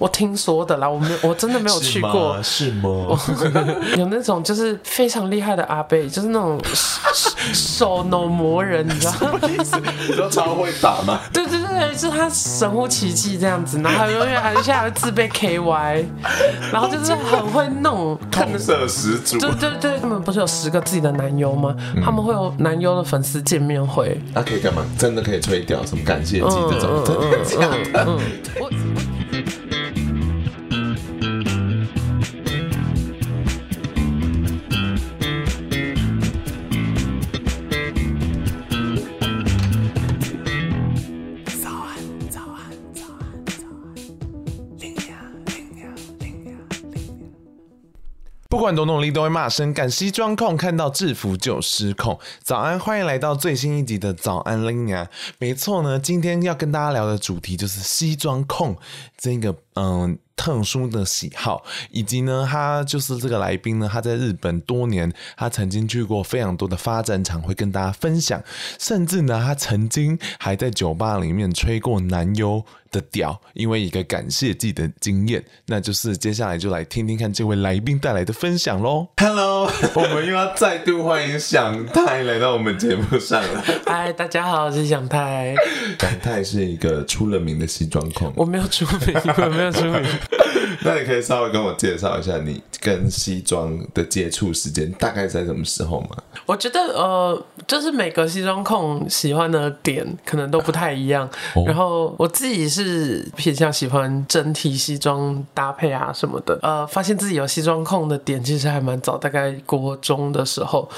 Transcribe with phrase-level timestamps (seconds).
[0.00, 2.90] 我听说的啦，我没有，我真的没有去过，是吗？
[3.16, 3.64] 是吗
[3.96, 6.60] 有那种就是非常厉害的阿贝，就是那种
[7.52, 9.38] 手脑魔人，你知道吗？
[9.44, 11.20] 你知道超会打吗？
[11.32, 16.04] 对对对，就是他神乎其技这样子，然后永远还下来自备 KY，
[16.72, 19.38] 然后就是很会弄，痛色十足。
[19.38, 21.72] 对对对，他们不是有十个自己的男优吗？
[21.94, 24.84] 嗯、他们会有男优的粉丝见面会，那、啊、可以干嘛？
[24.98, 27.04] 真的可以吹掉什么感谢祭这种？
[27.04, 27.58] 真的假
[27.92, 28.04] 的？
[28.08, 28.18] 嗯
[48.64, 49.90] 管多努力，都会骂声赶。
[49.90, 52.18] 西装控看到制服就失控。
[52.42, 55.06] 早安，欢迎来到最新一集的早安 Lina。
[55.38, 58.74] 没错呢，今天要跟大家聊的主题就是西装控
[59.18, 68.42] 这个嗯特殊的喜好，以及呢，他就是这个来宾呢，他在日本多年，他曾经去过非常多的发展场，会跟大家分享。
[68.78, 72.64] 甚至呢，他曾经还在酒吧里面吹过男优。
[72.94, 79.08] 的屌，因为一个感谢自己的经验，那就是接下来就来听听看这位来宾带来的分享喽。
[79.16, 83.64] Hello，我们又要再度欢迎祥太来到我们节目上了。
[83.84, 85.56] 嗨，大家好，我是祥太。
[85.98, 90.04] 祥太是一个出了名的西装控，我没有出名，我没有出名。
[90.84, 96.10] 那你可以稍微跟我介绍一下你跟西装的接触时间大概在什么时候吗？
[96.46, 103.24] 我觉得呃，就是每个西装控喜欢的点可能都不太一样，哦、然后我自己是。
[103.36, 110.88] 偏向喜欢整体西装搭配啊什么的，呃，发现自己有西装控的点其实还蛮早，大概国中的时候，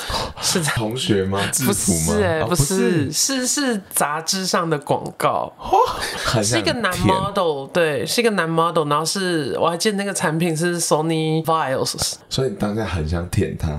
[0.41, 1.41] 是在 同学吗？
[1.64, 5.53] 不是不是，是是杂志上的广告，
[6.42, 11.84] 是一个男 model，对，是一个男 model，然后是我还记得那个产品是 Sony Vaio，
[12.30, 13.78] 所以你当下很想舔它，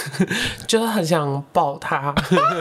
[0.66, 2.14] 就是很想抱它，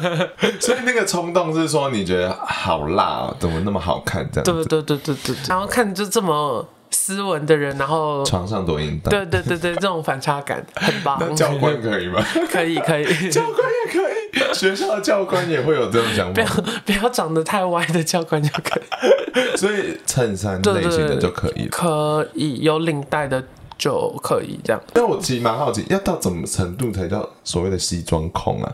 [0.59, 4.43] 所以那个冲动是说你觉得好辣哦，怎么那么好看这样？
[4.43, 4.81] 对不对？
[4.81, 11.17] 对对对对对，然后看就这么斯文的人，然后床上多淫荡，对对对对，这种反差感很棒。
[11.17, 12.21] 那教官可以吗？
[12.51, 14.24] 可 以可以，教官也可以，
[14.55, 16.33] 学校的教官也会有这种想法。
[16.33, 16.47] 不要
[16.85, 23.43] 不要长得太歪的教官就可以， 所以衬衫类型的就可以，可以有领带的。
[23.77, 28.71] 就可以这样，但我其实蛮好奇，要到什么程度才叫所谓的西装控啊？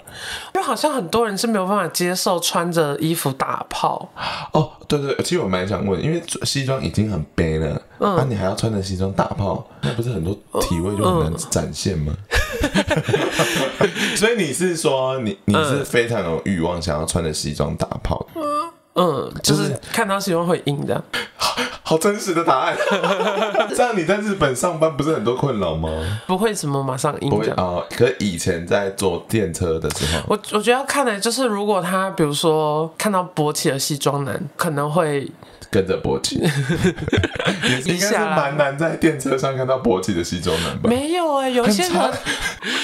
[0.54, 4.08] 因为好像很多人是没有办法接受穿着衣服打炮。
[4.52, 12.14] 哦，对对，其实我蛮想问，因为西装已经很悲了，那、嗯啊、你还要穿着西装打炮，那不是很多体位就很难展现吗？
[12.30, 12.40] 嗯、
[14.16, 18.26] 所以你是说，你你是非常有欲望想要穿着西装打炮？
[18.94, 21.04] 嗯，就是看到西装会硬这样。
[21.84, 22.78] 好真实的答案，
[23.76, 25.90] 这样你在日本上班不是很多困扰吗？
[26.26, 35.30] 不会什么马上硬啊、哦，可以前在坐电车的时候，我我觉得要看的，就是如果他比如说看到勃起的西装男，可能会。
[35.72, 36.36] 跟着勃起，
[37.86, 40.90] 应该是蛮难在电车上看到勃起的西装男吧？
[40.90, 42.12] 没有哎、欸，有些人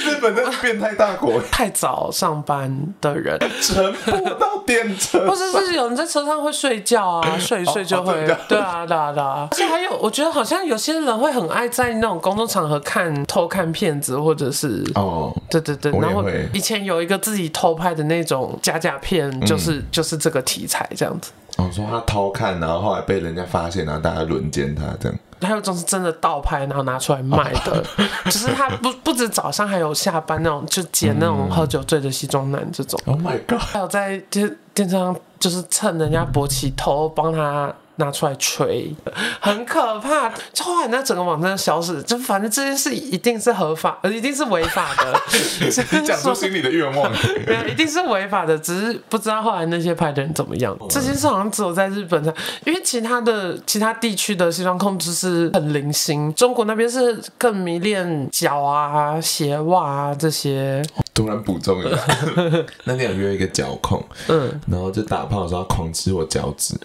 [0.05, 3.37] 日本的变态大国，太早上班的人。
[3.61, 9.47] 乘不到电车，或者是有人在车上会睡觉啊， 睡一睡就会，哦哦、对啊，对啊，对啊。
[9.51, 16.23] 而且还有，我觉得好像有些人会很爱在那种公众场合看偷看片子，或者是哦，对对对，然后
[16.53, 21.31] 以前有一个自己偷拍的那种假假片，就是、嗯、就是这个题材这样子。
[21.57, 25.17] 哦，说他偷看，然后后来被人家发现，然后大家轮奸他这样。
[25.41, 27.83] 还有一种是真的盗拍，然后拿出来卖的，
[28.25, 32.99] 就是他不不止早上，还有下班那种，就捡那种喝酒醉的西装男这种。
[33.05, 33.59] Oh my god！
[33.59, 37.73] 还有在电电车上，就是趁人家勃起偷帮他。
[37.97, 38.93] 拿出来吹，
[39.39, 40.31] 很可怕。
[40.53, 45.19] 就后来那整个网站消失，就反正这件事一定是合法，呃，一定是违法的。
[45.99, 47.11] 你讲出心里的愿望，
[47.45, 50.75] 对，一定是违法的，只是不知道后来那些拍的人怎么样。
[50.79, 52.33] 哦、这件事好像只有在日本才，
[52.65, 60.83] 因为其他的其他地区的西装控制是很零星，中国那边是更迷恋脚啊、鞋袜啊这些。
[61.17, 61.97] 突然补充一下，
[62.85, 66.75] 那天有约一个脚控，嗯，然后就打炮的时候狂吃我脚趾，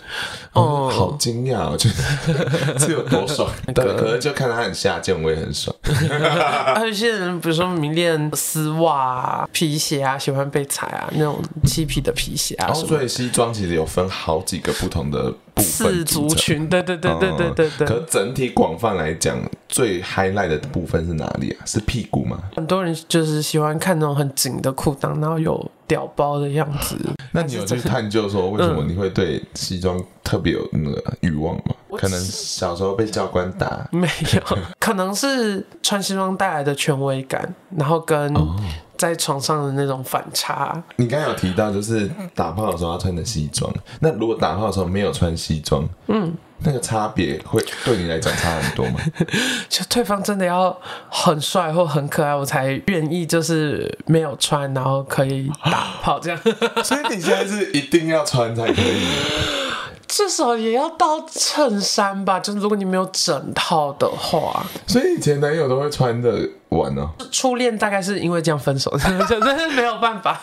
[0.54, 5.76] 哦，好惊讶我，觉得这有多爽，对，可能就看他很下贱，我也很爽。
[5.84, 17.86] 还有一些人，比如说迷恋丝袜啊、皮鞋啊，喜欢被踩啊，那种漆皮的皮鞋啊，所以西装其实有分好几个不同的部分次族群，对对对对对对对。
[17.86, 19.38] 可整体广泛来讲，
[19.68, 21.66] 最 highlight 的部分是哪里啊？
[21.66, 22.38] 是屁股吗？
[22.54, 26.96] 很多人就是喜欢看那种很紧的裤裆，然后有屌包的样子。
[27.32, 31.74] 那你有去探究说为什么你会对西装特别有那个欲望吗？
[31.90, 33.86] 嗯、可能小时候被教官打？
[33.92, 38.34] 没有，可能是穿西装带来的权威感，然后跟
[39.02, 40.72] 在床上的那种反差。
[40.72, 46.32] 哦、你刚才有提到就是打炮的时候要穿的西装，那如果打炮的时候没有穿西装，嗯。
[46.64, 49.00] 那个差别会对你来讲差很多吗？
[49.68, 50.78] 就对方真的要
[51.10, 56.38] 很帅或很可爱，我才愿意就是没有穿，然后可以打炮这样。
[56.84, 59.08] 所以你现在是一定要穿才可以？
[60.06, 64.64] 至少也要到衬衫吧，就是如果你没有整套的话。
[64.86, 66.48] 所以前男友都会穿的。
[66.78, 67.08] 玩呢？
[67.30, 68.90] 初恋大概是因为这样分手，
[69.28, 70.40] 真的是没有办法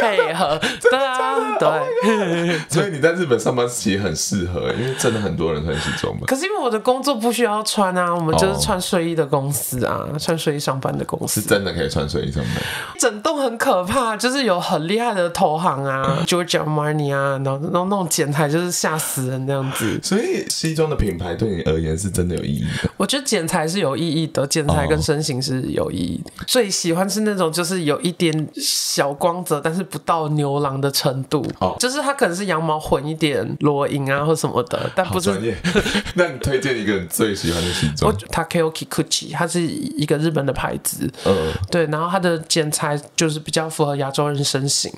[0.00, 0.58] 配合。
[0.90, 2.58] 对啊，对。
[2.68, 6.22] 所以你在日本上班其实很适合，因为真的很多人穿西装嘛。
[6.26, 11.40] 可是因为我的工作不需要穿啊，我们就是穿睡衣的公司啊，穿睡衣上班的公司。
[11.40, 12.54] 是真的可以穿睡衣上班。
[12.98, 19.98] 整栋很可怕，就是有很厉害的投行啊，Giorgio Armani 啊，然后然后那种剪裁就是吓死人那样子。
[20.02, 22.90] 所以西装的品牌对你而言是真的有意义的。
[22.96, 25.53] 我觉得剪裁是有意义的，剪裁跟身形是。
[25.62, 31.46] 是有意义的，最喜欢是那种就是有一点小光泽，但是不到牛郎的程度。
[31.60, 35.54] 哦，就是它可能是羊毛混一点裸银啊或什么的，但不是。
[36.14, 38.12] 那你推荐一个你最喜欢的西装？
[38.28, 41.08] Takeo Kikuchi，它是一个日本的牌子。
[41.24, 44.92] 嗯，对，然后它的剪裁就是比较符合亚洲人身形，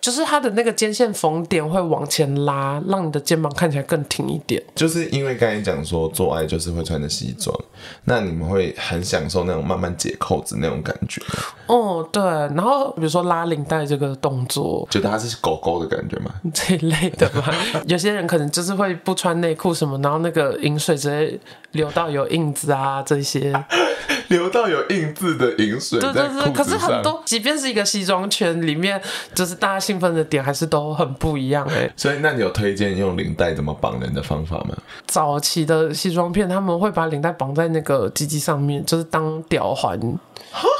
[0.00, 4.62] 就是它的那个肩线缝点会往前拉，让你的肩膀看起来更挺一点。
[4.74, 7.56] 就是因为刚才讲说做爱就是会穿的西装，
[8.04, 9.77] 那你们会很享受那种慢。
[9.78, 11.22] 慢慢解扣子那种感觉，
[11.66, 16.32] 哦，对，然后比如说拉领带这个动作，觉得它是狗狗的感觉吗？
[16.52, 17.54] 这一类的吧，
[17.86, 21.38] 有些人可能就是会不穿内裤什么，然后那个饮水直接
[21.72, 23.52] 流到有印子啊，这些
[24.28, 26.52] 流到有印子的饮水，对对对。
[26.52, 29.00] 可是很多，即便是一个西装圈里面，
[29.34, 31.92] 就是大家兴奋的点还是都很不一样哎、欸。
[31.96, 34.76] 所以，那你有推荐用领带怎么绑人的方法吗？
[35.06, 39.74] 早期的西装片他们会把领带绑在那个鸡鸡上面，就是当吊。
[39.74, 39.98] 环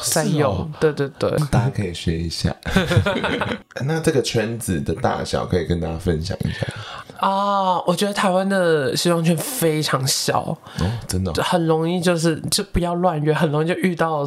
[0.02, 2.52] 在用，哦、对对对，大家可以学一下。
[3.84, 6.66] 那这个圈子的大小可以跟大家分享一下
[7.24, 7.78] 啊？
[7.82, 14.24] 我觉得台湾的西装圈非常小哦，真的、哦，很容易就是就不要乱约，很容易就遇到。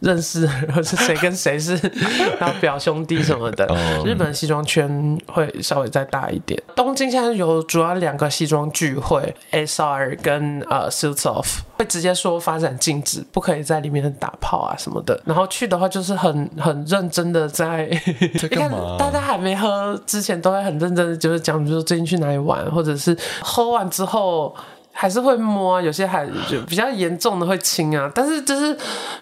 [0.00, 1.74] 认识或是谁跟谁是，
[2.38, 3.66] 然后表兄弟什么的。
[4.04, 6.62] 日本西装圈会稍微再大一点。
[6.76, 15.18] 东京现在有主要两个西装聚会，SR 跟呃 Suits Off，会直接说发展禁止，不可以在里面打炮啊什么的。
[15.24, 17.88] 然后去的话就是很很认真的在，
[18.38, 18.96] 在干嘛？
[18.98, 24.54] 大家还没喝之前都会很认真的，就是讲，比如说最近去哪里玩，或者是喝完之后。
[24.96, 28.74] 还是会摸啊，有些还就比较严重的会亲啊，但是就是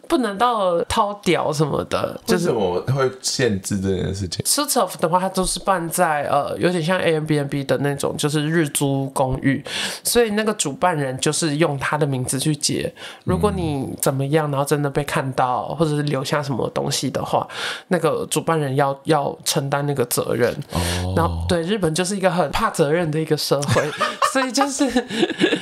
[0.07, 2.21] 不能到掏屌什么的。
[2.27, 4.45] 就是我会限制这件事情。
[4.45, 9.65] Suits Off 的话，它都是办在呃，有点像 Airbnb 的那种，就是日租公寓，
[10.05, 12.93] 所以那个主办人就是用他的名字去接。
[13.25, 17.49] 如果你怎么样，然后真的被看到，或者是留下什么东西的话，
[17.89, 20.55] 那个主办人要要承担那个责任。
[20.73, 21.15] 哦。
[21.17, 23.91] 然后对，日本就是一个很怕责任的一个社会，
[24.35, 24.93] 所以就是。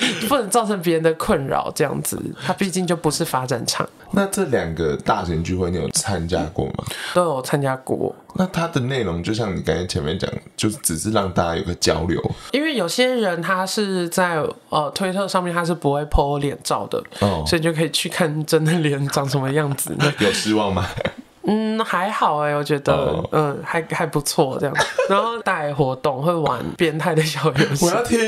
[0.28, 3.88] 不能造成别人的困扰，这样子，它毕竟就不是发展场。
[4.12, 6.84] 那这两个大型聚会，你有参加过吗？
[7.14, 8.14] 都有参加过。
[8.34, 12.20] 那它的内容，就像你刚才前面讲，就是只是让大家有个交流。
[12.52, 19.96] 因为有些人他是在呃推特上面，他是不会 po 脸照的，哦，所以你就可以去看真的脸长什么样子。
[20.18, 20.86] 有失望吗？
[21.52, 23.26] 嗯，还好哎、欸，我觉得，oh.
[23.32, 24.76] 嗯，还还不错这样。
[25.10, 28.18] 然后带活动会玩变态的小游戏，我要听。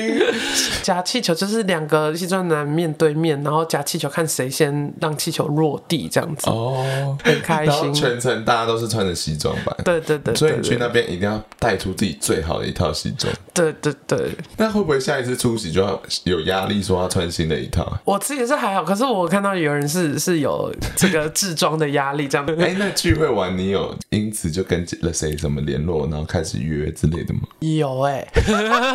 [0.82, 6.50] 夹气球就是两个西装男面对面，然后夹气球看谁先让气球落地这样子。
[6.50, 7.16] 哦，oh.
[7.22, 7.94] 很开心。
[7.94, 9.72] 全程大家都是穿着西装吧？
[9.84, 10.34] 对对对，对。
[10.34, 13.32] 所以你去那边一定要带出自己最好的一套西装。
[13.54, 14.32] 对对对。
[14.56, 17.86] 那会不会下一次出席就要有压力，说要穿新的一套？
[18.04, 22.44] 我自己是还好，可是我看到有人是是有这个制装的压力，这样。
[22.58, 23.11] 哎，那去。
[23.12, 27.40] 聚会完，你有因此就跟了谁什么联络，然后开始约之类的吗？
[27.60, 28.42] 有哎、欸，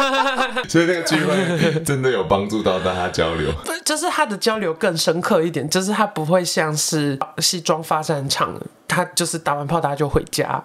[0.68, 3.54] 所以那个聚会真的有帮助到大家交流。
[3.86, 10.64] 就是他的交流更深刻一点，就是他不会像是西装发展场，他就是打完炮大家就回家。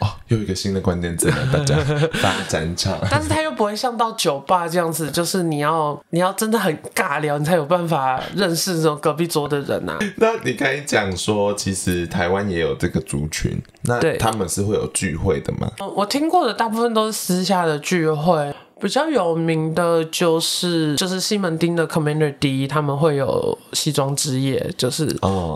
[0.00, 1.76] 哦，又一个新的关键字了，大家
[2.20, 2.98] 发展场。
[3.10, 9.98] 但是他又不会像到酒吧这样子，就是你要你要真的很尬聊，你才有办法认识这种隔壁桌的人啊。
[10.16, 15.70] 那你可以讲说，其实台湾也有这个族群，那他们是会有聚会的吗？
[15.96, 18.54] 我听过的大部分都是私下的聚会。
[18.82, 25.06] 比较有名的就是就是西门町的 Commander D，他们会有西装之夜，就是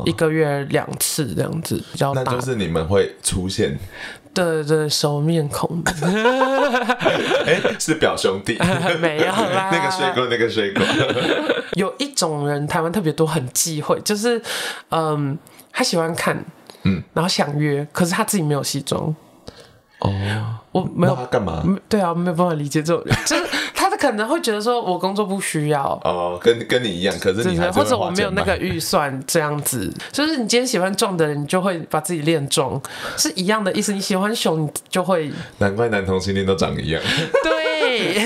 [0.05, 2.23] 一个月两次这样子，比较大。
[2.23, 3.77] 那就是你们会出现。
[4.33, 5.83] 对对，熟面孔。
[7.47, 8.57] 哎，是表兄弟？
[9.01, 9.71] 没有啦。
[9.73, 10.85] 那个水果，那个水果。
[11.73, 14.41] 有一种人，台湾特别多，很忌讳，就是
[14.91, 15.37] 嗯，
[15.73, 16.45] 他喜欢看，
[16.85, 19.17] 嗯，然后想约，可是他自己没有西装。
[20.01, 20.13] 哦，
[20.81, 21.15] 我没有。
[21.15, 21.63] 他干嘛？
[21.89, 23.43] 对啊，没有办法理解这种人， 就是
[23.75, 23.87] 他。
[23.97, 27.59] 可能会觉得说，我工作不需要哦，跟跟你一样，可是你。
[27.59, 32.81] 或者我没有那个预算，这样子，就是你今天喜欢壮的人，你就会把自己练壮，
[33.17, 33.95] 是一样的意思。
[33.95, 35.33] 你喜欢熊，你就会。
[35.59, 37.03] 难怪男同性恋都长一样。
[37.43, 38.21] 对。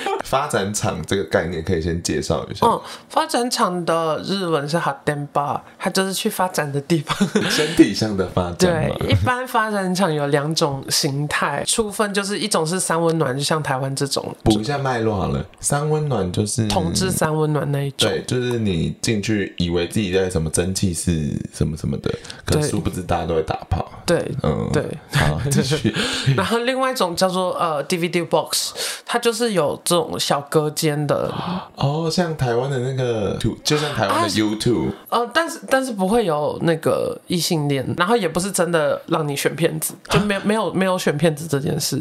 [0.32, 2.66] 发展场这个概念可以先介绍一下。
[2.66, 7.14] 嗯，发展场的日文是哈电巴，它就是去发展的地方。
[7.52, 8.56] 身体上的发展。
[8.56, 14.34] 对，一般发展场有两种形态，初分就是一种是三温暖，就像台湾这种。
[14.42, 18.08] 补一下脉络好了，三温暖就是统治三温暖那一种。
[18.08, 22.10] 对，就是你进去以为自己在什么蒸汽室什么什么的，
[22.46, 23.86] 可殊不知大家都会打炮。
[24.06, 24.82] 对，嗯，对。
[25.12, 25.94] 好，继续。
[26.34, 28.72] 然后另外一种叫做呃 DVD box，
[29.04, 30.18] 它就是有这种。
[30.22, 31.32] 小隔间的
[31.74, 42.00] 哦，像台湾的那个，就像台湾的 YouTube，啊、呃，但是但是不会有那个异性恋，然后也不是真的让你选片子，就没有没有没有选片子这件事，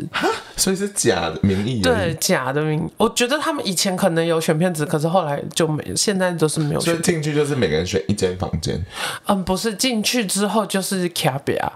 [0.55, 2.87] 所以是假的名义，对，假的名。
[2.97, 6.79] 我觉得他们以前可能有选片子，可是后来就没，现在都是没有。
[6.79, 8.79] 所以进去就是每个人选一间房间，
[9.25, 11.71] 嗯，不是进去之后就是卡比啊，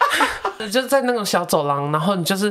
[0.72, 2.50] 就是在那种小走廊，然后你就是。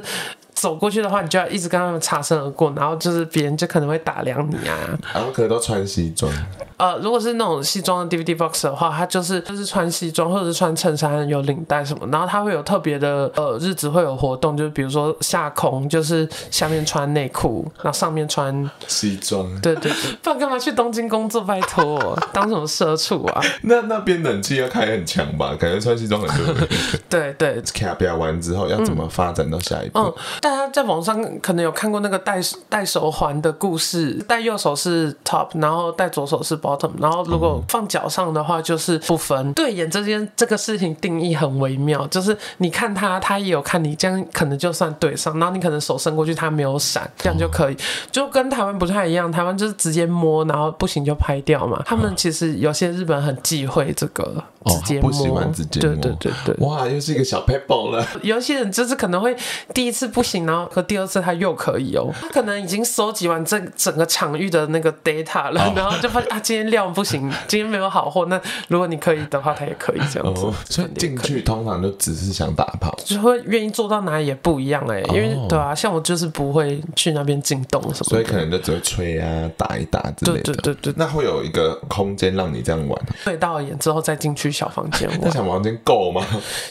[0.64, 4.98] 走过去的话，你就要一直跟他们擦身而过，然后就是别人就可能会打量你啊。
[5.12, 6.32] 他们可能都穿西装。
[6.78, 19.46] 呃，如果是那种西装的 DVD box 的话，他就是就是穿西装或者是穿衬衫有领带什么，然后他会有特别的呃日子会有活动，就是比如说下空，就是下面穿内裤，然后上面穿西装。
[19.62, 21.44] 对对对，不然干嘛去东京工作？
[21.44, 23.42] 拜托，当什么社畜啊？
[23.64, 25.54] 那那边冷气要开很强吧？
[25.60, 26.68] 感觉穿西装很热。
[27.10, 27.62] 对对。
[27.74, 30.00] 卡表完之后要怎么发展到下一步？
[30.00, 39.54] 嗯嗯他在网上可能有看过那个戴戴手环的故事，戴右手是 top，然后戴左手是 bottom，然后如果放脚上的话就是不分。
[39.54, 45.38] 对眼这件这个事情定义很微妙，就是你看他，他也有看你，这样可能就算对上。
[45.40, 47.78] 然后你可能手伸过去，他没有闪，这样就可以，
[48.12, 49.32] 就跟台湾不太一样。
[49.32, 51.82] 台湾就是直接摸，然后不行就拍掉嘛。
[51.86, 55.96] 他们其实有些日本很忌讳这个直接摸，不喜欢直接摸。
[55.96, 56.56] 对对对对。
[56.68, 58.06] 哇，又是一个小 paper 了。
[58.22, 59.36] 有些人就是可能会
[59.74, 60.44] 第一次不行。
[60.44, 68.26] 然后和第二次他又可以哦，他可能已经收集完这整个场域的那个 data 了，哦、然后就发现啊，今天量不行， 今天没有好货。
[68.26, 70.46] 那如果你可以的话，他也可以这样子。
[70.46, 80.44] 哦、所以进去通常就只是想打炮，就会愿意做到哪里也不一样哎，因为、哦、对啊，像我就是不会去那边进洞什么，所以可能就只会吹啊、打一打之类的。
[80.44, 85.20] 对对对对，那会有一个空间让你这样玩，对，到了眼之后再进去小房间 玩。
[85.24, 86.24] 那小房间够吗？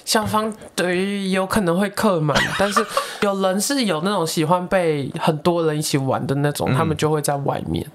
[0.05, 2.85] 小房对于有可能会客满， 但是
[3.23, 3.61] 有人。
[3.63, 7.87] 是有那种喜欢被很多人一起玩的那种，嗯、他们就会在外面，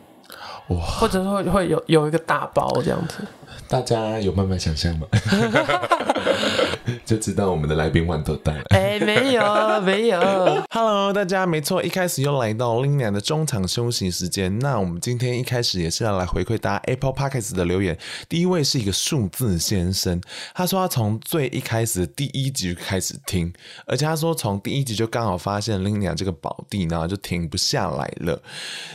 [0.70, 3.16] 哇，或者说会有有一个大包这样子。
[3.68, 5.08] 大家有慢慢想象吗？
[7.06, 8.64] 就知道我们的来宾玩多大了。
[8.70, 10.20] 哎，没有，没有。
[10.70, 14.58] Hello，大家，没错，一开始又来到 Linia 的中场休息时间。
[14.60, 17.98] 那我们今天一开始也是要来回馈大家 Apple Podcast 的留言。
[18.30, 20.22] 第一位是一个数字先生，
[20.54, 23.52] 他说他从最一开始的第一集就开始听，
[23.86, 28.42] 而且他说从第一集就刚好发现 Linia 这个宝地，然后就停不下来了。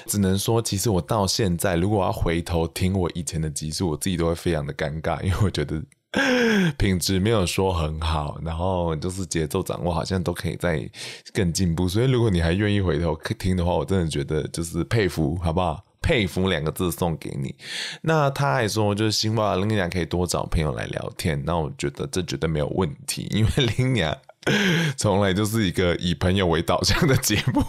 [0.07, 5.83] 只能说，其实我到现在如果我要回头听我以前的集数，我自己都会非的尴尬，因为我觉得
[6.77, 10.89] 品质没有说很好，然后就是节奏掌握好像都可以再
[11.33, 15.85] 更进步，所以如果你还愿意回头听的话，我真的觉得就是佩服，好不好？
[16.03, 17.55] 佩服两个字送给你。
[18.03, 24.19] 那他还说，就是希望 Linia 可以多找朋友来聊天，那我觉得这绝对没有问题，因为 Linia
[24.99, 27.63] 从来就是一个以朋友为导向的节目。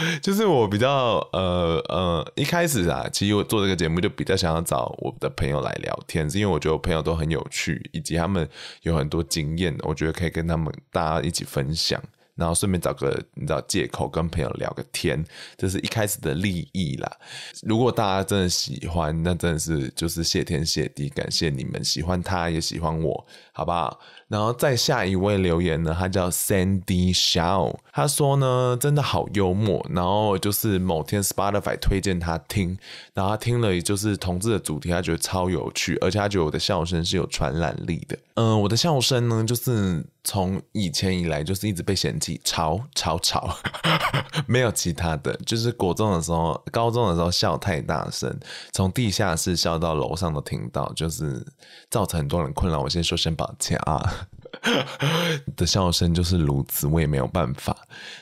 [0.22, 8.48] 就是我比较呃呃一开始啊，其实我做这个节目就比较想要找我的朋友来聊天，是因为我觉得我朋友都很有趣，以及他们
[8.82, 12.02] 有很多经验，我觉得可以跟他们大家一起分享。
[12.34, 15.24] 然后顺便找个你知道借口跟朋友聊个天，
[15.56, 17.16] 这是一开始的利益啦。
[17.64, 23.98] 如果大家真的喜欢，那真的是就是谢天谢地，感谢你们喜欢他，也喜欢我，好不好？
[24.28, 29.84] 然后再下一位留言呢，他叫 Sandy Shaw，他说呢真的好幽默。
[29.90, 32.78] 然后就是某天 Spotify 推荐他听，
[33.14, 38.18] 然后他听了也就是同志的主题，他觉得超有趣，而且他觉得我的笑声是有传染力的。
[38.34, 40.04] 嗯、我的笑声呢就是。
[40.30, 43.56] 从以前以来就是一直被嫌弃吵吵吵，
[44.46, 48.38] 没有其他的，就是国中的时候、高中的时候笑太大声，
[48.70, 51.42] 从地下室笑到楼上都听到，就是
[51.88, 52.82] 造成很多人困扰。
[52.82, 54.28] 我先说声抱歉啊。
[55.56, 57.76] 的笑声就是如此，我也没有办法。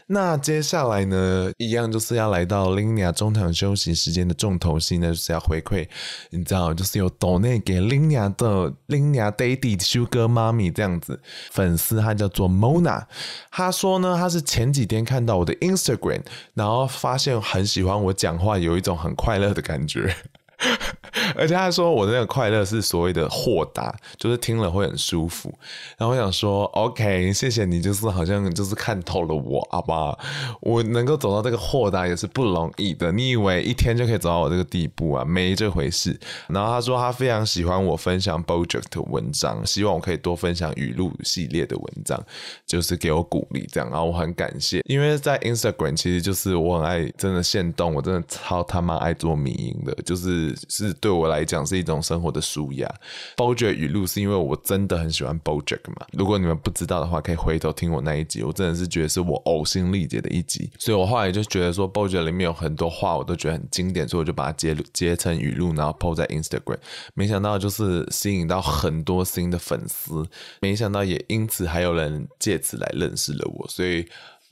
[0.06, 5.88] 那接下来呢，一样就是要来到 Linia 中场休息时间的重头戏呢，就是要回馈，
[6.30, 13.04] 你知道，就是有 donate 给 Linia 的 Linia Daddy Sugar 妈咪这样子粉丝，他叫做 Mona，
[13.50, 16.22] 他说呢，他是前几天看到我的 Instagram，
[16.54, 20.14] 然后发现很喜欢我讲话，有一种很快乐的感觉。
[21.34, 25.52] 而且他说我那个快乐是所谓的豁达，就是听了会很舒服。
[25.96, 30.18] 然后我想说，OK，谢谢你，就是好像就是看透了我，好不好？
[30.60, 33.10] 我能够走到这个豁达也是不容易的。
[33.12, 35.24] 你以为一天就可以走到我这个地步啊？
[35.24, 36.18] 没这回事。
[36.48, 42.22] 然后他说他非常喜欢我分享 BoJack 的文章，希望我可以多分享语录系列的文章，
[42.66, 43.88] 就是给我鼓励这样。
[43.90, 50.92] 然后我很感谢，因为在 Instagram 其实就是我很爱真的现动，我真的超他妈爱做迷因的，就是是。
[51.00, 52.92] 对我来讲是一种生活的舒压。
[53.36, 56.06] BoJack 语录是因为我真的很喜欢 b o j a c 嘛。
[56.12, 60.70] 如果你们不知道的话，可以回头听我那一集，我真的是觉得是我呕心沥血的一集。
[60.78, 66.78] 所以我后来就觉得说 b o j a c 里面有很多话我都觉得很经典，所以我就把它截截成语录，然后 po 在 Instagram。
[67.14, 70.26] 没想到就是吸引到很多新的粉丝，
[70.60, 74.06] 没想到也因此还有人借此来认识了我，所以。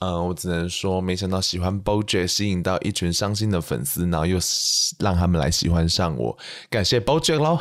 [0.04, 4.38] 嗯，我只能说，没想到喜欢 BoJack 吸引到一群伤心的粉丝，然后又
[4.98, 6.36] 让他们来喜欢上我，
[6.68, 7.58] 感谢 BoJack 喽。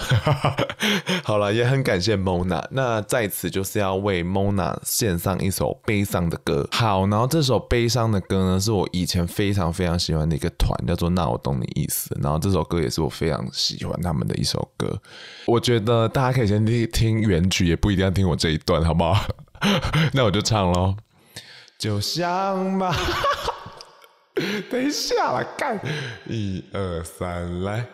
[1.24, 2.62] 好了，也很感谢 Mona。
[2.72, 6.68] 那在此就是要为 Mona 献上一首悲伤的歌。
[6.72, 12.14] 好，然后这首悲伤的歌呢，是我以前非常非常喜欢的一个团，叫做那我懂你意思。
[12.22, 15.00] 然后这首歌也是我非常喜欢他们的一首歌。
[15.46, 19.26] 我觉得大家可以先听听原曲，也不一定要听我这一段，好不好？
[20.12, 20.94] 那我就唱喽。
[21.84, 22.96] 就像嘛，
[24.72, 25.78] 等一下来干，
[26.26, 27.86] 一二三来。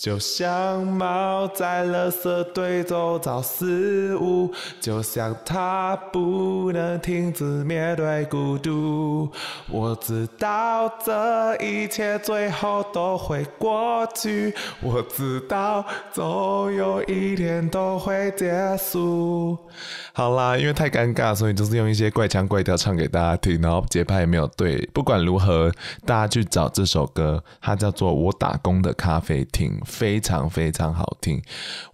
[0.00, 4.48] 就像猫在垃圾堆中找食物，
[4.80, 9.28] 就像它不能停止面对孤独。
[9.68, 19.58] 我知道这一切最后都会过去，我知道总有一天都会结束。
[20.12, 24.88] 好啦，因为太尴尬，所以就是用一些怪腔怪调唱给大家听，然后节拍也没有对。
[24.92, 25.72] 不管如何，
[26.06, 29.76] 大家去找这首歌，它叫做《我打工的咖啡厅》。
[29.88, 31.42] 非常非常好听，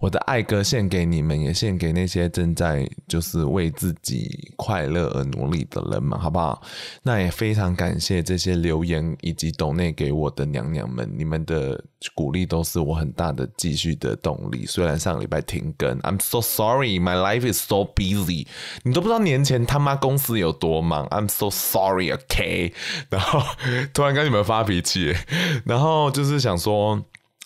[0.00, 6.60] 我的爱歌献给你们，也献给那些正在就是为自己快乐而努力的人们，好不好？
[7.04, 11.82] 那也非常感谢这些留言以及抖内给我的娘娘们，你们的
[12.14, 14.66] 鼓励都是我很大的继续的动力。
[14.66, 18.46] 虽然上个礼拜停更，I'm so sorry, my life is so busy。
[18.82, 22.72] 你都不知道年前他妈公司有多忙，I'm so sorry, OK。
[23.08, 23.40] 然后
[23.94, 25.14] 突然跟你们发脾气，
[25.64, 27.00] 然后就是想说。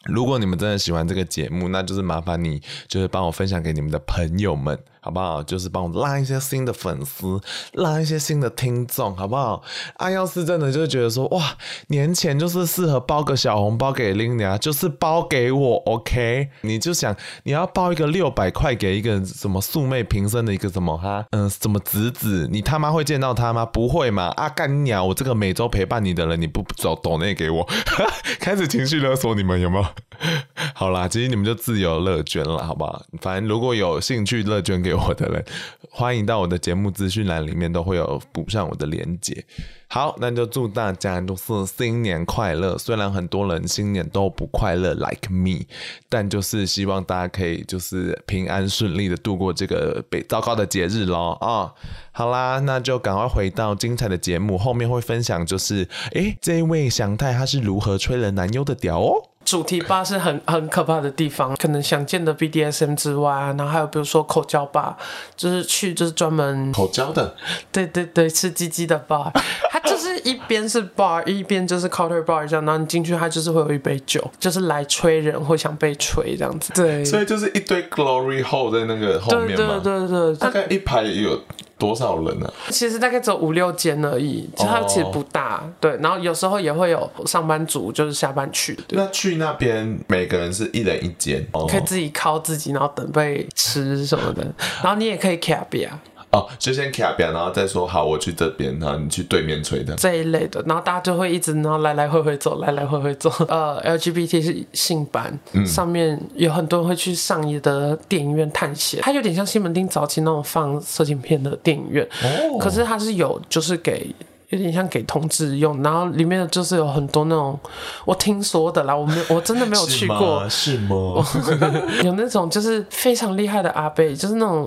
[0.09, 4.79] 如果你们真的喜欢这个节目，那就是麻烦你，就是帮我分享给你们的朋友们。
[5.01, 5.43] 好不好？
[5.43, 7.41] 就是帮我拉一些新的粉丝，
[7.73, 9.63] 拉一些新的听众，好不好？
[9.97, 11.57] 啊，要是真的就觉得说，哇，
[11.89, 16.49] 年前就是适合包个小红包给 Linia，就是包给我，OK？
[16.63, 23.65] 你就想你要包一个六百块给一个什么素昧平生的一个什么哈，嗯，什么侄子，你他妈会见到他吗？
[23.65, 24.29] 不会嘛？
[24.37, 25.05] 啊，干鸟！
[25.05, 27.69] 我这个每周陪伴你的人，你不走抖内给我，
[28.41, 29.87] 开始情绪勒索你们有没有？
[30.75, 33.03] 好啦，其实你们就自由乐捐了，好不好？
[33.21, 35.09] 反正如果有兴趣乐捐给我。
[35.19, 35.45] 的人，
[35.91, 39.45] 欢迎到我的节目资讯栏里面都会有补上我的连结。
[39.89, 42.77] 好，那就祝大家都是新年快乐。
[42.77, 45.65] 虽然很多人新年都不快乐，like me，
[46.11, 51.31] 但就是希望大家可以就是平安顺利的度过这个被糟糕的节日喽。
[51.41, 51.73] 啊、
[52.13, 59.28] 好啦，那就赶快回到精彩的节目，后面会分享就是，诶，这一位祥太他是如何吹了男优的屌哦。
[59.49, 64.95] 主题吧是很很可怕的地方，可能想见的 BDSM 之外啊，然后还有比如说口交吧，
[65.37, 67.35] 就是去就是专门口交的，
[67.73, 69.31] 对对对，吃鸡鸡的 bar，
[69.73, 81.41] 它就是一边是 bar，一边就是 counter bar 这样，然后你进去它就是会有一杯酒，就是来吹人或想被吹这样子，对，所以就是一堆 glory hole 在那个后面嘛，对对对对，大概一排有。
[81.79, 82.53] 多少人呢、啊？
[82.71, 85.61] 其实大概只有五六间而已，其实它其实不大。
[85.61, 85.71] Oh.
[85.81, 88.79] 对，然后有时候也会有上班族，就是下班去。
[88.91, 94.43] 那去那边每个人是一人一间，可以自己靠自己，然后等被吃什么的。
[94.83, 95.99] 然后你也可以卡比啊。
[96.33, 103.31] 哦，就先卡边，然后再说好，我去这边，然后你去对面吹的这一类的，然后大家就会一直然后来来回回走，来来回回走。
[103.49, 114.15] 呃，LGBT 是性版，嗯、上面有很多人会去上野的电影院探险，它有点像西门町早期那种放色情片的电影院，哦、可是它是有就是给。
[114.51, 117.59] 有点像给同志用，然后里面就是有很多那种
[118.07, 121.23] 我听说的啦，我没我真的没有去过，是吗？
[122.03, 124.67] 有那种就是非常厉害的阿贝，就是那种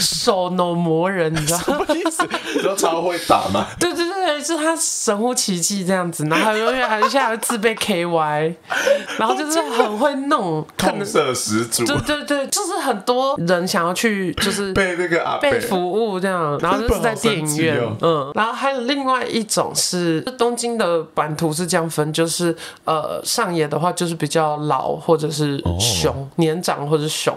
[0.00, 1.64] 手脑魔人，你知道吗？
[1.66, 2.22] 什么意思？
[2.54, 3.66] 你知道超会打吗？
[3.78, 8.54] 对对对，就是他神乎其技这样子，然后永远还现在还会自备 KY，
[9.18, 11.84] 然后就是很会弄，痛色十足。
[11.84, 18.78] 对对对，就是很多人想要去，就是 被那个阿被服务这样，然后就是在电影院，嗯，然后还有。
[18.88, 26.26] 另外一种是东京的版图是这样分，就是呃上野的话就是比较老或者是熊、oh.
[26.36, 27.36] 年长或者是熊。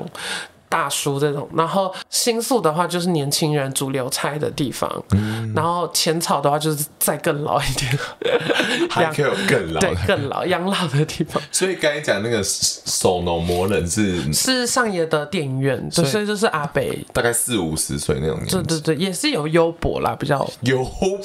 [0.71, 7.99] 大叔这种，然后新宿的话就是年轻人主流菜的地方，嗯、然后浅草的话就是再更老一点，
[8.89, 11.43] 还可以有更老，对，更老养老的地方。
[11.51, 21.21] 所以刚才讲那个手农魔人是是上野的电影院，所以，就是阿北，大概四五十岁那种年纪，对对对，也是有优博啦，比较优博。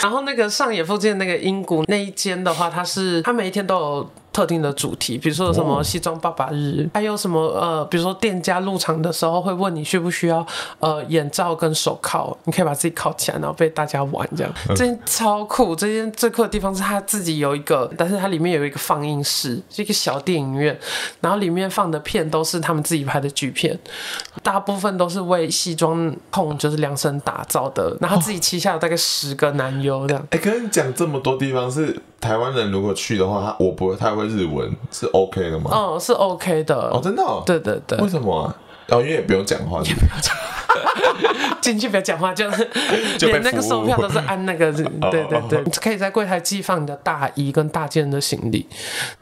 [0.00, 4.10] 然后那个上野附近的那个英谷那一间的话，它是它每一天都有。
[4.38, 10.46] 特定的主题，比如说有什么西装爸爸日，哦、还有什么呃，比如说店家入场的时候会问你需不需要
[10.78, 15.74] 呃眼罩跟手铐，你可以把自己铐起来，然后被大家玩这样，嗯、这间超酷。
[15.74, 20.78] 这间最酷的地方是它自己有一个，但是它里面有一个放映室，是一个小电影院，
[21.20, 23.76] 然后里面放的片都是他们自己拍的剧片，
[24.44, 30.24] 大部分都是为西装控就是量身打造的，然后自己旗下有大概十个男优这样。
[30.30, 32.00] 哎、哦，跟你讲这么多地方是。
[32.20, 35.70] 台湾人如果去的话，他我不会太会日文，是 OK 的吗？
[35.72, 36.74] 哦，是 OK 的。
[36.74, 37.42] 哦，真的、哦？
[37.46, 37.98] 对对对。
[37.98, 38.54] 为什么啊？
[38.88, 39.80] 哦，因为也不用讲话。
[39.82, 40.57] 也不用讲话。
[41.60, 42.68] 进去不要讲话，就是
[43.20, 44.84] 连那个售票都是按那个，对
[45.28, 48.66] 对对，你可以在柜台寄放你的大衣跟大件的行李，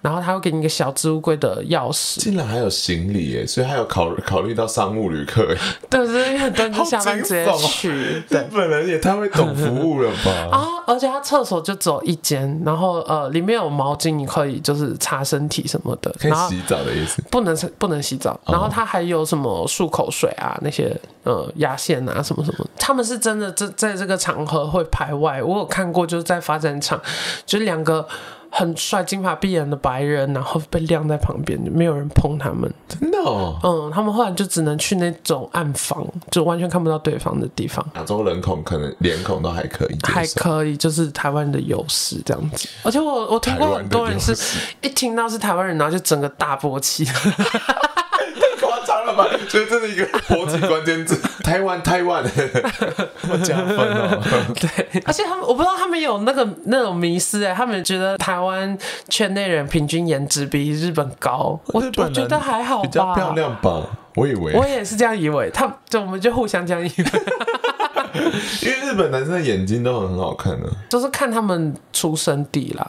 [0.00, 2.20] 然后他会给你一个小置物柜的钥匙。
[2.20, 5.58] 竟然还有行李耶，所以还有考考虑到商务旅客耶。
[5.90, 8.22] 对，所以很多人就下班直接去。
[8.28, 10.30] 对，日本人也太会懂服务了吧？
[10.56, 17.22] 啊，而且他厕所就只有一间，然后呃，里面有毛巾，你可以就是擦身体什么的，可以洗澡的意思？
[17.30, 20.94] 不能不能洗澡，然后他还有什么漱口水啊那些。
[21.26, 25.42] 呃，压线啊，什么什么，他们是真的在在这个场合会排外。
[25.42, 27.00] 我有看过，就是在发展场，
[27.44, 28.06] 就是两个
[28.48, 32.72] 很帅、金发碧眼的白人，然后被晾在旁边，没有人碰他们。
[32.88, 33.58] 真的哦？
[33.64, 37.84] 嗯，他们后来就只能去那种暗房，就完全看不到对方的地方。
[37.96, 42.68] 亚洲人口可能脸孔都还可以，还可以，就是台湾的优势这样子。
[42.84, 44.32] 而且我我听过很多人是
[44.80, 47.04] 一听到是台湾人，然后就整个大波气。
[49.48, 52.24] 所以这是一个国际关键字，台 湾台湾，
[53.42, 54.22] 加分哦。
[54.60, 58.76] 对，而且他们我不知道他们有那个那种迷思哎，他们觉得台湾
[59.08, 63.82] 圈内人平均颜值比日本高，我我觉得还好吧，比较漂亮吧，
[64.14, 64.52] 我以为。
[64.54, 67.04] 我也是这样以为，他就我们就互相这样以为。
[68.62, 72.88] 因为日本男生的眼睛都很好看的，就是看他们出生地啦。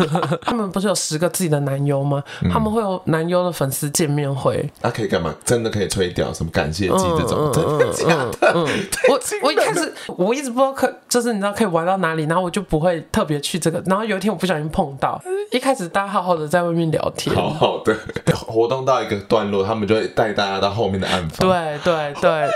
[0.42, 2.22] 他们不是有十个自己的男优吗？
[2.42, 4.68] 嗯、他们会有男优的粉丝见面会。
[4.80, 5.34] 那、啊、可以干嘛？
[5.44, 7.52] 真的可以吹掉什么感谢祭这种？
[7.52, 8.06] 真的假
[8.40, 8.54] 的？
[9.08, 13.82] 我我一开始我一直不知道可就是你知道可以玩到哪里，然后我就不会特别去这个。
[13.86, 17.96] 然后有一天我不小心碰到， 一开始大家好好的在外面聊天，好好的
[18.34, 21.48] 活动到一个段落，他们就会带大家到后面的暗房。
[21.48, 22.48] 对对对。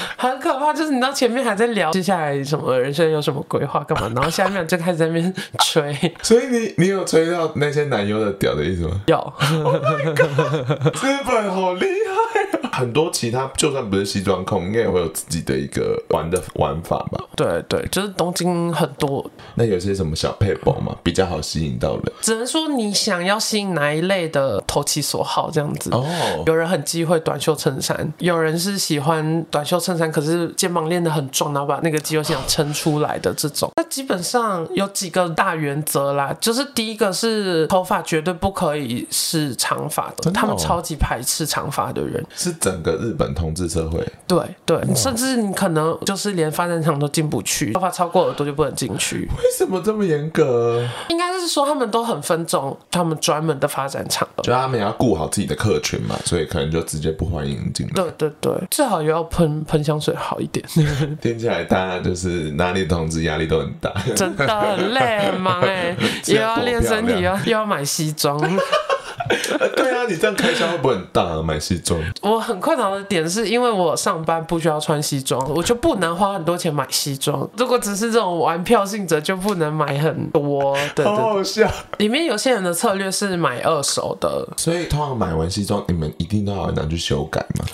[0.16, 5.32] 很可怕，就是你知道前面还在聊接下来什么人生有什么规划干嘛， 然后下面就开始在那边
[5.64, 5.94] 吹。
[6.22, 9.00] 所以你你有吹到那些男优的屌的意思吗？
[9.06, 9.16] 有。
[9.18, 12.07] Oh my God，日本好厉害啊！
[12.78, 17.24] 很多其他就算不是西装控，应该也会有自己的一个玩的玩法吧？
[17.34, 19.28] 对对，就是东京很多。
[19.56, 20.94] 那有些什么小配包吗？
[21.02, 22.12] 比较好吸引到人？
[22.20, 25.90] 只能说你想要吸引哪一类的投其所好这样子。
[25.92, 26.06] 哦。
[26.46, 30.10] 有人很忌讳短袖衬衫，有人是喜欢短袖衬衫。
[30.12, 49.26] 可是肩膀练得很壮，然后把那个肌肉线撑出来的这种，那基本上有几个大原则啦，就是第一个是头发绝对不可以是长发的，他们超级排斥长发的人，是整个日本同志社会，对对，甚至你可能就是连发展场都进不去，头发超过耳朵就不能进去。
[49.38, 50.86] 为什么这么严格？
[51.08, 57.92] 应该是说他们都很分重，他们专门的发展场，就他们要顾好自己的客群嘛，所以可能就直接不欢迎进来。
[57.94, 60.62] 对对对，最好也要喷喷香水好一点。
[61.22, 65.96] 听起来大家就是哪里同志压力都很大，真的很累很忙哎，
[66.28, 68.38] 又要练身体，又要又要买西装。
[69.76, 71.42] 对啊，你这样开销会不会很大啊？
[71.42, 72.00] 买西装？
[72.22, 77.48] 我很困扰的点是因为我上班不需要穿西装，我就不能花很多钱买西装。
[77.56, 80.74] 如果只是这种玩票性质，就不能买很多。
[80.94, 81.70] 对，对，對，好好笑。
[81.98, 87.64] 里面有些人的策略是买二手的，所以通常买完西装，你们一定都要拿去修改吗？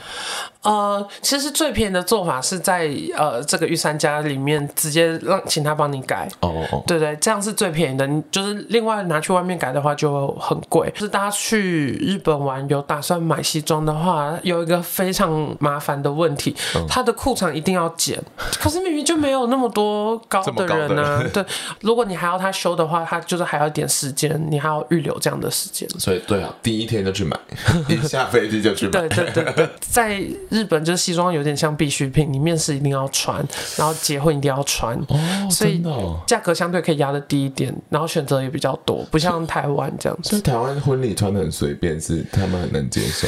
[0.65, 6.87] 呃，其实最便宜的做法是在呃这个御三家里面直接让请他帮你改哦，oh, oh.
[6.87, 8.07] 对对，这样是最便宜的。
[8.07, 10.91] 你就是另外拿去外面改的话就很贵。
[10.95, 18.19] 就是大家去日本玩有打算买西装的话，有一个非常麻烦的问题，嗯、他的裤长一定要剪，
[18.59, 21.25] 可是明明就没有那么多高的人呢、啊。
[21.33, 21.45] 对，
[21.81, 25.87] 如果你还要他修的话，他就是还要一点时间，你还要预留这样的时间。
[25.99, 27.39] 所以对啊，第一天就去买，
[27.89, 28.93] 一下飞机就去买。
[28.93, 30.23] 对对对对，在。
[30.55, 33.45] 日本就是西装有点像必需品，你面试一定要穿，
[33.77, 35.83] 然后结婚一定要穿，哦，所以
[36.29, 40.31] 价格相对可以压的低一点，然后选择也比较多，不像台湾这样子。
[40.31, 43.27] 所以台湾婚礼穿的很随便，是他们很能接受。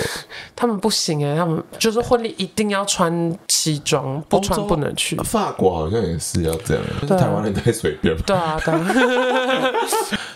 [0.55, 5.17] 他们不行哎、欸，他们就是婚礼一定要穿西装，不穿不能去。
[5.25, 8.17] 法国好像也是要这样，但是台湾人太随便。
[8.19, 9.73] 对啊， 对啊。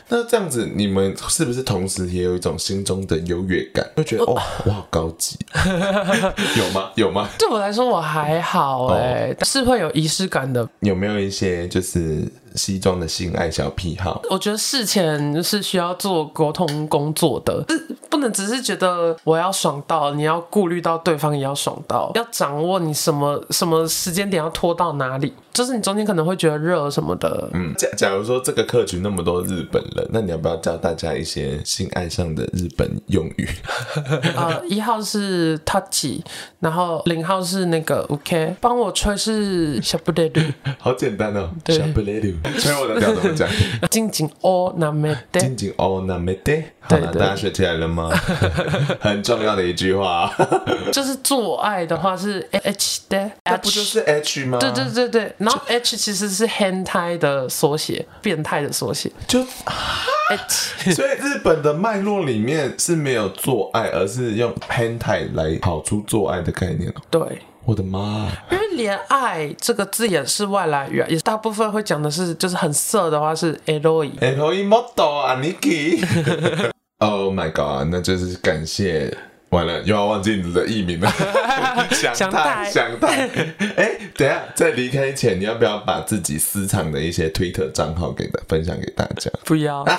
[0.08, 5.38] 那这样子，你们是不是同时也有一种心中的优越感，就觉得哦，我好高级，
[6.58, 6.79] 有吗？
[6.94, 7.28] 有吗？
[7.38, 10.66] 对我来说我还好哎、是会有仪式感的。
[10.80, 14.20] 有没有一些就是西装的性爱小癖好？
[14.30, 17.64] 我觉得事前是需要做沟通工作的，
[18.08, 27.48] 不能只是觉得我要爽到，你要顾虑到对方也要爽到，要掌握你什么什么时间点要拖到哪里，就是你中间可能会觉得热什么的。
[27.52, 33.48] 嗯，假假如说这个客群那么多日本人，那你要不要教大家一些性爱上的日本用语？
[34.36, 36.20] 呃，一号是 touch，
[36.58, 40.40] 然后零号是那个 OK，帮我吹是小布雷鲁，
[40.78, 43.48] 好简单哦，小布雷鲁， 吹我的调怎么讲？
[43.90, 48.10] 紧紧哦那没得，紧紧哦那没得，好了，大家学起来了吗？
[49.00, 50.32] 很重要的一句话，
[50.92, 54.58] 就是做爱的话是 H 的，那不就是 H 吗？
[54.58, 60.92] 对对对对，然后 H 其实是 hentai 的缩写，变态的缩写，就 H。
[60.94, 66.92] 所以日本的脉络里面是没有做爱，而是用 hentai 来跑出做爱的概念。
[67.10, 67.20] 对，
[67.64, 68.28] 我的妈！
[68.50, 76.02] 因为连爱这个字眼是外来语，也是大部分会讲的是，就是很色的话是 eroi，eroi model 啊，Niki。
[77.02, 77.88] Oh my god！
[77.90, 79.16] 那就是感谢，
[79.50, 81.12] 完了又要忘记你的艺名了。
[81.90, 83.28] 想太，想太。
[83.76, 89.30] 哎，等一下，在离开前，你要不要把自己私藏的一些推特账号给大分享给大家？
[89.44, 89.84] 不要。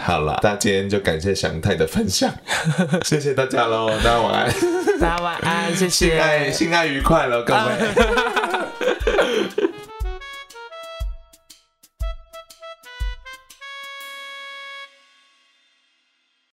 [0.00, 2.32] 好了，那今天就感谢祥太的分享，
[3.04, 4.52] 谢谢大家喽，大家晚安。
[5.00, 6.10] 大家晚安，谢谢。
[6.10, 7.60] 性爱，性爱愉快了，各位。